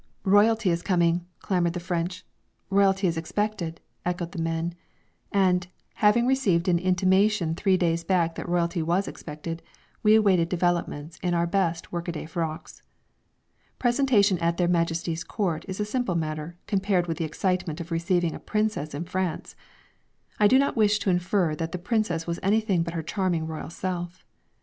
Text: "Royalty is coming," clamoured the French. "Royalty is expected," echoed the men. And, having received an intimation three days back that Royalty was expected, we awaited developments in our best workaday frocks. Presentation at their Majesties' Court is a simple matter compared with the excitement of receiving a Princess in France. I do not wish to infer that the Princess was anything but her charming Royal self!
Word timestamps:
"Royalty 0.25 0.71
is 0.71 0.81
coming," 0.81 1.27
clamoured 1.41 1.73
the 1.73 1.79
French. 1.79 2.25
"Royalty 2.71 3.05
is 3.05 3.17
expected," 3.17 3.81
echoed 4.03 4.31
the 4.31 4.41
men. 4.41 4.73
And, 5.31 5.67
having 5.93 6.25
received 6.25 6.67
an 6.67 6.79
intimation 6.79 7.53
three 7.53 7.77
days 7.77 8.03
back 8.03 8.33
that 8.33 8.49
Royalty 8.49 8.81
was 8.81 9.07
expected, 9.07 9.61
we 10.01 10.15
awaited 10.15 10.49
developments 10.49 11.19
in 11.21 11.35
our 11.35 11.45
best 11.45 11.91
workaday 11.91 12.25
frocks. 12.25 12.81
Presentation 13.77 14.39
at 14.39 14.57
their 14.57 14.67
Majesties' 14.67 15.23
Court 15.23 15.65
is 15.67 15.79
a 15.79 15.85
simple 15.85 16.15
matter 16.15 16.57
compared 16.65 17.05
with 17.05 17.17
the 17.17 17.25
excitement 17.25 17.79
of 17.79 17.91
receiving 17.91 18.33
a 18.33 18.39
Princess 18.39 18.95
in 18.95 19.05
France. 19.05 19.55
I 20.39 20.47
do 20.47 20.57
not 20.57 20.75
wish 20.75 20.97
to 20.97 21.11
infer 21.11 21.53
that 21.57 21.73
the 21.73 21.77
Princess 21.77 22.25
was 22.25 22.39
anything 22.41 22.81
but 22.81 22.95
her 22.95 23.03
charming 23.03 23.45
Royal 23.45 23.69
self! 23.69 24.25